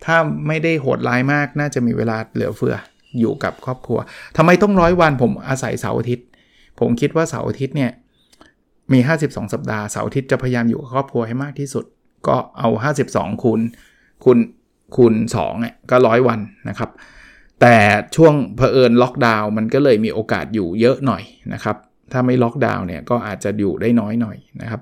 [0.05, 2.75] ถ้าไม่ได้โหดร้ายมากน่าจะมีเวลาเหลือเฟือ
[3.19, 3.99] อยู่กับครอบครัว
[4.37, 6.25] ทำไมต้องร้อยวันผมอาศัยเสาร์อาทิตย์
[6.79, 7.91] ผมคิดว่าเสาร์อาทิตย์เนี่ย
[8.93, 11.85] มี 52 สัปดาห์เสาร์อาทิตย์จะพยายามอยู่กับครอบครัวให้มากที่สุด
[12.27, 12.69] ก็เอา
[13.05, 13.59] 52 คูณ
[14.23, 14.37] คูณ
[14.95, 16.39] คูณ2เนี่ยก็ร้อยวัน
[16.69, 16.89] นะครับ
[17.61, 17.75] แต่
[18.15, 21.77] ช่วงเผอิญล็อกดาวน์มันก็เลยมีโอกาสอยู่เยอะหน่อยนะครับ
[22.11, 24.81] ถ้าไม่ล็อกดาวน์เนี่ยก็อาจจะอยู่ได้น้อยหน่อยนะครับ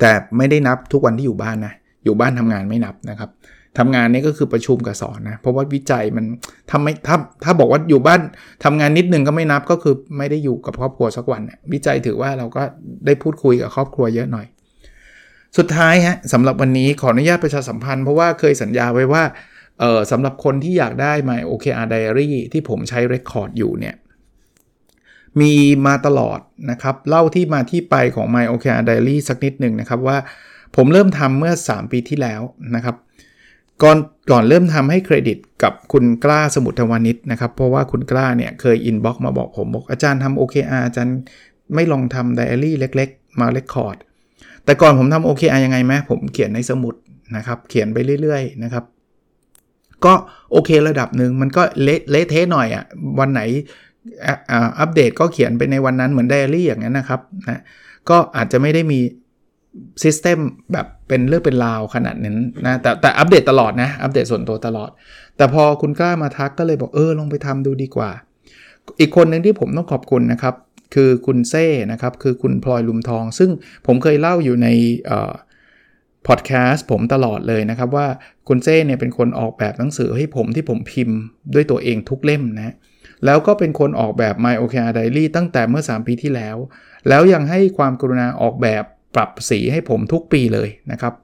[0.00, 3.30] แต่ไม่ได้นับทุกวันที่อยู่บ้านนะ อยู่บ้านทำงานไม่นับนะครับ
[3.78, 6.24] ทำงานนี่ก็คือประชุมกับสอนนะ เพราะว่าวิจัยมัน
[6.70, 8.20] ทำไม่ถ้าถ้าบอกว่าอยู่บ้าน
[8.64, 12.62] ทำงานนิดนึงก็ไม่นับก็คือไม่ได้อยู่กับครอบครัวสักวันเนี่ยวิจัยถือว่าเราก็
[13.06, 14.46] ได้พูดคุยกับครอบครัวเยอะหน่อย
[15.56, 19.22] สุดท้ายฮะสำหรับวันนี้ขออนุญาตประชาสัมพันธ์เพราะว่าเคยสัญญาไว้ว่า
[19.80, 23.94] เออสำหรับคนที่อยากได้ My OKR Diary ที่ผมใช้เรคคอร์ดอยู่เนี่ย
[25.40, 25.52] มี
[25.86, 30.18] มาตลอดนะครับเล่าที่มาที่ไปของ My OKR Diary สักนิดหนึ่งนะครับว่า
[30.76, 32.40] ผมเริ่มทำเมื่อ 3 ปีที่แล้ว
[32.74, 32.96] นะครับ
[33.82, 33.98] ก่อน
[34.30, 41.16] ก่อนเริ่มทำให้เครดิตกับคุณกล้าสมุทรวานิชนะครับ เพราะว่าคุณกล้าเนี่ยเคย inbox มาบอกผมบอกอาจารย์ทำ OKR อาจารย์
[41.74, 43.96] ไม่ลองทำไดอารี่เล็ก ๆ มา record
[44.64, 46.94] แต่ก่อนผมทำ OKR ยังไงไหมผมเขียนในสมุด
[47.36, 48.84] นะครับเขียนไปเรื่อยๆนะครับ
[50.04, 50.14] ก็
[50.52, 52.84] โอเคระดับหนึ่งมันก็เละเละเทะหน่อยอะ่ะ
[53.18, 53.40] วันไหน
[54.80, 57.60] อัปเดตก็เขียนไปในวันนั้นเหมือนไดอารี่อย่างนั้นนะครับนะ
[58.10, 59.00] ก็อาจจะไม่ได้มี
[60.02, 60.38] system
[60.72, 64.90] แบบเป็นเรื่องเป็นราวขนาดนั้นนะแต่แต่อัปเดตตลอดนะ อัปเดตส่วนตัวตลอด
[65.36, 68.10] แต่พอคุณกล้ามาทักก็เลยบอกเออลองไปทำดูดีกว่า
[69.00, 70.54] อีกคนหนึ่งที่ผมต้องขอบคุณนะครับ
[70.94, 73.50] คือคุณเซ่นะครับ คือคุณพลอยลุมทอง ซึ่ง
[73.86, 74.68] ผมเคยเล่าอยู่ใน
[76.26, 78.06] พอดแคสต์ผมตลอดเลยนะครับว่า
[78.48, 81.18] คุณเซ่เนี่ยเป็นคนออกแบบหนังสือให้ผมที่ผมพิมพ์
[81.54, 82.74] ด้วยตัวเองทุกเล่มนะ
[83.24, 86.56] แล้วก็เป็นคนออกแบบ My OKR Diary ตั้งแต่เมื่อ 3 ปีที่แล้ว
[87.08, 88.84] แล้วยังให้ความกรุณาออกแบบ
[89.16, 91.14] ปรับสีให้ผมทุกปีเลยนะครับ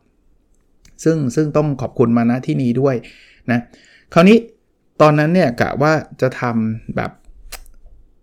[1.04, 2.94] ซึ่งซึ่งต้องขอบคุณมาณที่นี้ด้วย
[3.50, 3.60] นะ
[4.14, 4.38] คราวนี้
[5.00, 7.10] ตอนนั้นเนี่ยกะว่าจะทำแบบ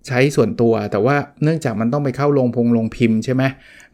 [0.08, 3.44] ใช้ส่วนตัวแต่ว่าเนื่องจากมันต้องไปเข้าลงพงลงพิมพ์ใช่ไหม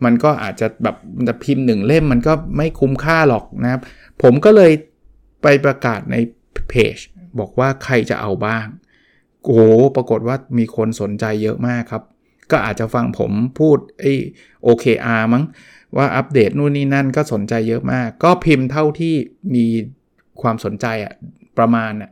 [0.06, 0.96] มันก็อาจจะแบบ
[1.28, 3.82] จะพิมพ์หนึ่งเล่มมันก็ไม่คุ้มค่าหรอกนะครับ
[4.22, 4.72] ผมก็เลย
[5.44, 6.16] ไปประกาศใน
[6.70, 6.98] เพจ
[7.40, 8.66] บอกว่าใครจะเอาบ้าง
[9.46, 9.62] โอ้
[9.96, 12.04] ปรากฏว่ามีคนสนใจเยอะมากครับ
[12.52, 14.14] ก็อาจจะฟังผมพูดไอ้
[14.66, 15.44] OKR มั้ง
[15.98, 19.14] ว่าอัปเดตนู่นนี่นั่นก็สนใจเยอะมาก ก็พิมพ์เท่าที่
[19.56, 19.66] มี
[20.42, 21.14] ความสนใจอะ
[21.58, 22.12] ประมาณอะ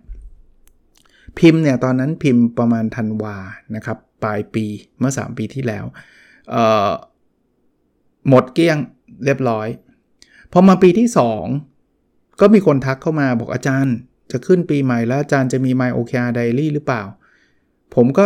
[1.40, 3.38] พิมพ์เนี่ยตอนนั้นพิมพ์ประมาณธันวา
[3.76, 4.66] นะครับ ปลายปี
[5.00, 5.86] เมื่อ 3 ปีที่แล้ว
[8.30, 8.78] หมดเกลี้ยง
[9.26, 9.68] เรียบร้อย
[10.52, 11.08] พอมาปีที่
[11.74, 13.96] 2 ก็มีคนทักเข้ามาบอกอาจารย์
[14.32, 17.04] จะขึ้นปีใหม่แล้วอาจารย์จะมี My OKR Diary หรือเปล่า
[17.96, 18.26] ผมก็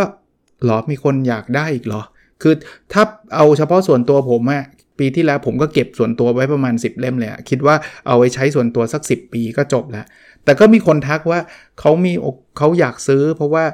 [0.64, 2.02] หรอมีคนอยากได้อีกเหรอ
[2.42, 2.54] คือ
[2.92, 3.02] ถ้า
[3.36, 4.64] เอาเฉพาะส่วนตัวผมอะ
[4.98, 7.74] ปีที่แล้วผมก็เก็บส่วนตัวไว้ประมาณ 10 เล่มเลยคิดว่า
[8.06, 10.06] เอาไว้ใช้ส่วนตัวสัก 10 ปีก็จบแล้ว
[10.44, 11.40] แต่ก็มีคนทักว่า
[11.80, 12.12] เขามี
[12.58, 13.64] เขาอยากซื้อ เพราะว่า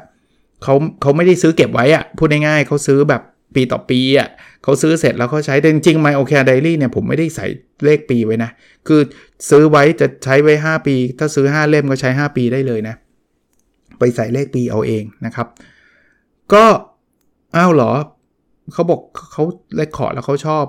[0.63, 3.23] เขาเขาไม่ได้ซื้อเก็บไว้อะพูดง่ายๆเขาซื้อแบบ
[3.55, 4.29] ปีต่อปีอะ
[4.63, 7.47] เขาซื้อเสร็จแล้วเขาใช้แต่จริงๆ My OK Diary เนี่ยผมไม่ได้ใส่
[7.85, 8.51] เลขปีไว้นะ
[8.89, 9.01] คือ
[9.51, 12.95] ซื้อไว้จะใช้ไว้ 5 ปี ถ้าซื้อ 5 เล่มก็ใช้ 5 ปีได้เลยนะ
[13.99, 15.47] ไปใส่เลขปีเอาเองนะครับ
[16.53, 16.65] ก็
[17.57, 17.93] อ้าวเหรอ
[18.73, 19.01] เขาบอก
[19.33, 19.43] เขา
[19.77, 20.65] เลคคอร์ดแล้วเขาชอบ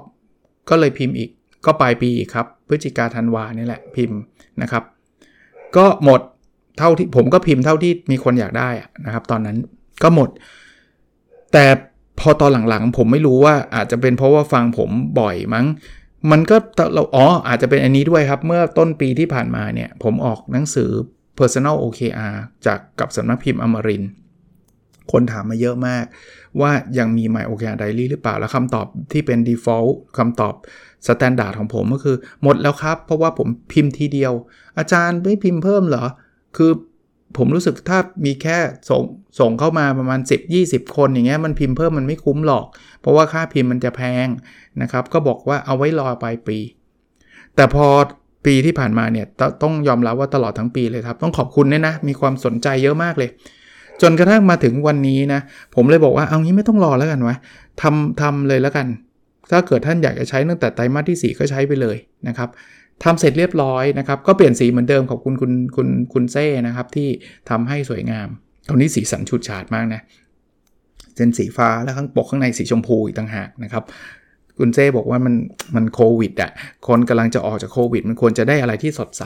[0.69, 1.29] ก็เลยพิมพ์อีก
[1.65, 4.19] ก็ปลายปีอีกครับ พฤศจิกาธันวานี่แหละพิมพ์
[4.61, 4.83] นะครับ
[5.77, 6.21] ก็หมด
[6.77, 8.69] เท่าที่ผมก็พิมพ์เท่าที่มีคนอยากได้
[9.05, 9.57] นะครับ ตอนนั้น
[10.03, 10.29] ก็หมด
[11.53, 11.65] แต่
[12.19, 15.65] พอตอนหลังๆ ผมไม่รู้ว่าอาจจะเป็นเพราะว่าฟังผมบ่อยมั้ง
[16.31, 16.57] มันก็
[16.93, 20.89] เราอ๋ออาจจะเป็นอันนี้ด้วยครับ เมื่อต้นปีที่ผ่านมาเนี่ย ผมออกหนังสือ
[21.39, 22.35] personal OKR
[22.65, 24.11] จากกับสำนักพิมพ์อมรินทร์
[25.11, 26.05] คนถามมาเยอะมาก
[26.61, 30.53] ว่ายังมี My OKR Diary หรือเปล่า แล้วคำตอบที่เป็น default คำตอบ
[31.07, 34.33] standard ของผมก็คือหมดแล้วครับ เพราะว่าผมพิมพ์ทีเดียว
[34.77, 36.05] อาจารย์ไม่พิมพ์เพิ่มเหรอ
[36.57, 36.71] คือ
[37.37, 38.57] ผมรู้สึกถ้ามีแค่
[38.89, 39.03] ส่ง
[39.39, 40.19] ส่งเข้ามาประมาณ
[40.57, 42.65] 10-20 คนอย่างเงี้ยมันพิมพ์เพิ่มมันไม่คุ้มหรอก
[43.01, 44.27] เพราะว่าค่าพิมพ์มันจะแพง
[44.81, 46.57] นะครับ ก็บอกว่าเอาไว้รอปลายปี
[47.55, 47.87] แต่พอ
[48.45, 49.25] ปีที่ผ่านมาเนี่ย
[49.63, 53.29] ต้องยอมรับว่าตลอดทั้งปีเลยครับ ต้องขอบคุณเนี่ยนะ มีความสนใจเยอะมากเลย
[54.01, 55.41] จนกระทั่งมาถึงวันนี้นะ
[55.75, 57.35] ผมเลยบอกว่าเอางี้ไม่ต้องรอแล้วกันวะ
[57.81, 58.87] ทำทำเลยแล้วกัน
[59.51, 62.49] ถ้าเกิดท่านอยากจะใช้ตั้งแต่ไตรมาสที่ 4 ก็ใช้ไปเลยนะครับ
[63.03, 67.07] ทำเสร็จเรียบร้อยนะครับ ก็เปลี่ยนสีเหมือนเดิมขอบคุณคุณคุณคุณเซ่นะครับที่
[67.49, 68.27] ทำให้สวยงาม
[68.67, 70.01] ตรงนี้สีสันชุดฉาดมากนะ
[71.15, 73.83] เส้นสีฟ้าแล้วข้างปกข้างในสีชมพูอีกต่างหากนะครับ
[74.59, 75.33] คุณเซ่บอกว่ามัน
[75.75, 76.51] มันโควิดอะ่ะ
[76.87, 79.23] คนกำลังจะออกจากโควิด มันควรจะได้อะไรที่สดใส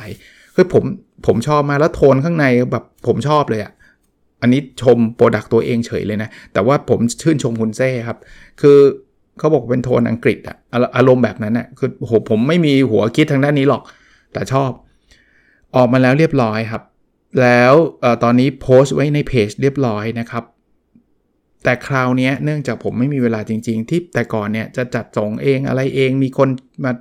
[0.56, 0.84] คือผม
[1.28, 3.72] ผมชอบมาแล้วโทนข้างในแบบผมชอบเลยอะ่ะ
[4.42, 8.18] อันนี้ชมโปรดักตัวเองเฉยเลยนะ แต่ว่าผมชื่นชมคุณเซ่ครับ
[8.62, 8.78] คือ
[9.40, 10.58] เขาบอกเป็นโทนอังกฤษอะ
[10.96, 13.82] อารมณ์แบบนั้นอะคือโหผมไม่มีหัวคิดทางด้านนี้หรอก
[14.34, 14.72] แต่ชอบ
[15.76, 16.84] ออกมาแล้วเรียบร้อยครับ
[17.42, 17.74] แล้ว
[18.24, 20.44] ตอนนี้โพสต์ไว้ในเพจเรียบร้อยนะครับ
[21.64, 26.50] แต่คราวนี้เนื่องจากผมไม่มีเวลาจริง ๆ ที่แต่ก่อนเนี่ยจะจัดส่งเองอะไรเองมีคน
[26.84, 26.92] มา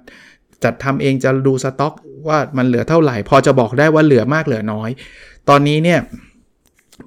[0.64, 1.94] จัดทำเองจะดูสต็อก
[2.28, 4.90] ว่ามันเหลือเท่าไหร่ พอจะบอกได้ว่าเหลือมากเหลือน้อย
[5.48, 5.98] ตอนนี้เนี่ย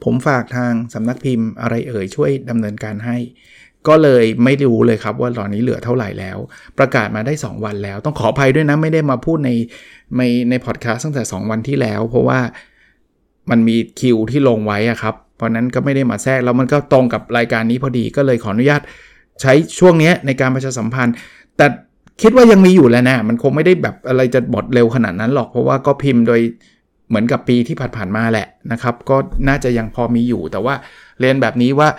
[0.04, 3.17] ผมฝากทางสำนักพิมพ์อะไรเอ่ยช่วยดำเนินการให้
[3.88, 6.38] ก็เลยไม่รู้เลยครับว่าตอนนี้เหลือเท่าไหร่แล้ว
[6.77, 9.51] ประกาศมาได้ 2 วันแล้ว ต้องขออภัยด้วยนะ ไม่ได้มาพูดใน
[10.17, 12.39] ในในพอดแคสต์ตั้งแต่ 2 วันที่แล้ว เพราะว่า
[13.49, 18.82] มันมีคิวที่ลงไว้อะครับ เพราะนั้นก็ไม่ได้มาแทรกแล้วมันก็ตรงกับรายการนี้พอดีก็เลยขออนุญาต
[19.41, 21.15] ใช้ช่วงนี้ในการประชาสัมพันธ์
[21.58, 21.65] แต่
[22.21, 26.41] คิดว่ายังมีอยู่แล้วนะมันคงไม่ได้แบบอะไรจะบดเร็วขนาดนั้นหรอกเพราะว่าก็พิมพ์โดย
[27.12, 30.76] เหมือนกับปีที่ผ่านๆมาแหละนะครับ ก็น่าจะยังพอมีอยู่ แต่ว่า
[31.19, 31.89] เรียนแบบนี้ว่า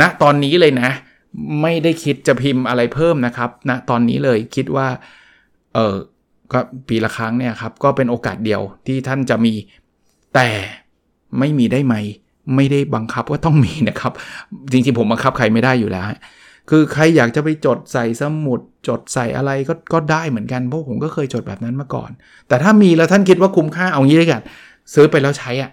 [0.00, 0.90] ณตอนนี้เลยนะ
[1.62, 4.88] ไม่ได้คิดจะพิมพ์อะไรเพิ่มนะครับณตอนนี้เลยคิดว่า
[5.74, 5.96] เออ
[6.52, 9.52] ก็ปีละครั้งเนี่ยครับก็เป็นโอกาสเดียวที่ท่านจะมี
[10.34, 10.48] แต่
[11.38, 11.94] ไม่มีได้ไหม
[12.56, 14.12] ไม่ได้บังคับว่าต้องมีนะครับ
[14.72, 16.04] จริงๆผมบังคับใครไม่ได้อยู่แล้ว
[16.70, 22.10] คือใครอยากจะไปจดใส่สมุด จดใส่อะไรก็ก็ได้เหมือนกันเพราะผมก็เคยจดแบบนั้นมาก่อน
[22.48, 24.42] แต่ถ้ามีแล้วท่านคิดว่าคุ้มค่าเอางี้เลยกัน
[24.94, 25.70] ซื้อไปแล้วใช้อะ่ะ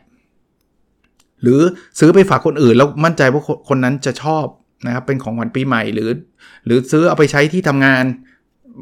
[1.42, 1.62] หรือ
[2.00, 4.46] ซื้อไปฝากคนอื่นแล้วมั่นใจว่าคนนั้นจะชอบ
[4.86, 6.10] นะครับเป็นของขวัญปีใหม่หรือ
[6.66, 8.04] หรือซื้อเอาไปใช้ที่ทำงาน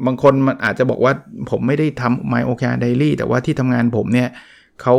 [0.06, 1.12] บางคนมันอาจจะบอกว่า
[1.50, 4.28] ผมไม่ได้ทำ My OKR Daily แต่ว่าที่ทำงานผมเนี่ย
[4.82, 4.94] เขา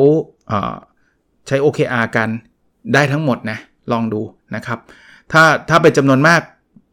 [1.48, 2.30] ใช้ OKR กัน
[2.94, 3.58] ได้ทั้งหมดนะ
[3.92, 4.22] ลองดู
[4.56, 4.80] นะครับ
[5.32, 6.42] ถ้าถ้าเป็นจำนวนมาก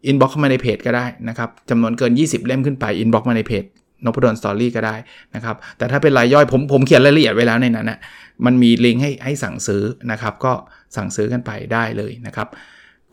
[0.06, 3.64] inbox เข้ามาในเพจก็ได้นะครับจำนวนเกิน 20 เล่มขึ้นไป inbox มาในเพจ
[4.04, 4.96] นพดลสตอรี่ก็ได้
[5.34, 7.98] นะครับ แต่ถ้าเป็นรายย่อยผมผมเขียนรายละเอียดไว้แล้วในนั้นนะ
[8.44, 10.52] มันมีลิงก์ให้ให้สั่งซื้อนะครับ ก็
[10.96, 12.48] สั่งซื้อกันไปได้เลยนะครับ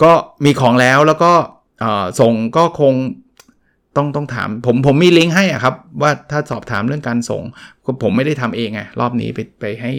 [0.03, 0.11] ก็
[0.45, 1.31] มีของแล้วแล้วก็
[2.19, 2.93] ส่งก็คง
[3.97, 7.41] ต้องต้องถามผมผมมีลิงก์ให้อะครับ ว่าถ้าสอบถามเรื่องการส่ง
[8.03, 9.91] ผมไม่ได้ทำเองไงรอบนี้ไปไปให้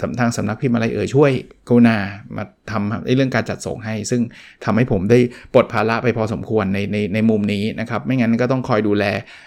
[0.00, 1.30] สำทางสำนักพิมพ์อะไรเอ่ยช่วย
[1.68, 1.96] กรุณา
[2.36, 4.22] มาทำเรื่องการจัดส่งให้ ซึ่ง
[4.64, 5.18] ทำให้ผมได้
[5.54, 9.04] ปลดภาระไปพอสมควรในในในมุมนี้นะครับ ไม่งั้นก็ต้องคอยดูแล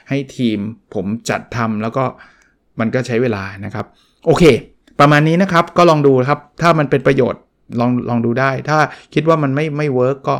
[0.10, 0.58] ให้ทีม
[0.94, 2.04] ผมจัดทำแล้วก็
[2.80, 3.86] มันก็ใช้เวลานะครับ
[4.26, 4.44] โอเค
[5.00, 7.42] ประมาณนี้นะครับก็ลองดูครับ ถ้ามันเป็นประโยชน์
[7.80, 8.80] ลองลองดูได้ ถ้า
[9.14, 10.36] คิดว่ามันไม่ไม่ work ก็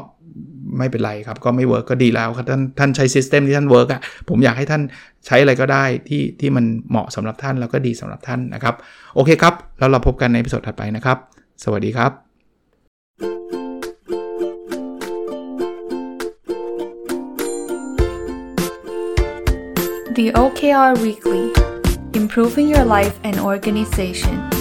[0.78, 4.82] ไม่เป็นไรครับ ก็ไม่ work ก็ดีแล้วครับท่านท่านใช้ system ที่ท่าน work อะผมอยากให้ท่าน
[5.28, 8.76] ใช้อะไรก็ได้ที่ที่มันเหมาะสำหรับท่านแล้วก็ดีสำหรับท่านนะครับ
[9.16, 11.18] โอเคครับ แล้วเราพบกันในพิสดถัดไปนะครับ
[11.64, 12.12] สวัสดีครับ
[20.18, 21.46] The OKR Weekly
[22.20, 24.61] Improving Your Life and Organization